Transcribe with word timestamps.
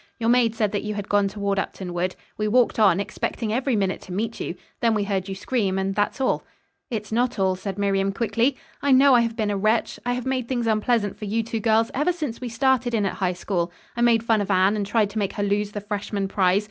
"Your 0.19 0.29
maid 0.31 0.55
said 0.55 0.71
that 0.71 0.81
you 0.81 0.95
had 0.95 1.07
gone 1.07 1.27
toward 1.27 1.59
Upton 1.59 1.93
Wood. 1.93 2.15
We 2.35 2.47
walked 2.47 2.79
on, 2.79 2.99
expecting 2.99 3.53
every 3.53 3.75
minute 3.75 4.01
to 4.01 4.11
meet 4.11 4.39
you. 4.39 4.55
Then 4.79 4.95
we 4.95 5.03
heard 5.03 5.29
you 5.29 5.35
scream 5.35 5.77
and 5.77 5.93
that's 5.93 6.19
all." 6.19 6.43
"It's 6.89 7.11
not 7.11 7.37
all," 7.37 7.55
said 7.55 7.77
Miriam 7.77 8.11
quickly. 8.11 8.57
"I 8.81 8.93
know 8.93 9.13
I 9.13 9.21
have 9.21 9.35
been 9.35 9.51
a 9.51 9.57
wretch. 9.57 9.99
I 10.03 10.13
have 10.13 10.25
made 10.25 10.47
things 10.47 10.65
unpleasant 10.65 11.19
for 11.19 11.25
you 11.25 11.43
two 11.43 11.59
girls 11.59 11.91
ever 11.93 12.11
since 12.13 12.41
we 12.41 12.49
started 12.49 12.95
in 12.95 13.05
at 13.05 13.13
High 13.13 13.33
School. 13.33 13.71
I 13.95 14.01
made 14.01 14.23
fun 14.23 14.41
of 14.41 14.49
Anne, 14.49 14.75
and 14.75 14.87
tried 14.87 15.11
to 15.11 15.19
make 15.19 15.33
her 15.33 15.43
lose 15.43 15.73
the 15.73 15.81
freshman 15.81 16.27
prize. 16.27 16.59